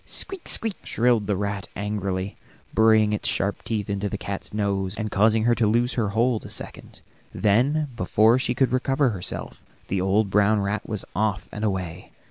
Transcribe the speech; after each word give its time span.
"Squeak, 0.03 0.47
squeak," 0.47 0.77
shrilled 0.83 1.27
the 1.27 1.35
rat 1.35 1.67
angrily, 1.75 2.35
burying 2.73 3.13
its 3.13 3.29
sharp 3.29 3.61
teeth 3.63 3.87
in 3.87 3.99
the 3.99 4.17
cat's 4.17 4.51
nose, 4.51 4.95
and 4.97 5.11
causing 5.11 5.43
her 5.43 5.53
to 5.53 5.67
loose 5.67 5.93
her 5.93 6.09
hold 6.09 6.43
a 6.43 6.49
second. 6.49 7.01
Then, 7.35 7.87
before 7.95 8.39
she 8.39 8.55
could 8.55 8.71
recover 8.73 9.11
herself, 9.11 9.61
the 9.89 10.01
old 10.01 10.31
brown 10.31 10.59
rat 10.59 10.89
was 10.89 11.05
off 11.15 11.47
and 11.51 11.63
away. 11.63 12.11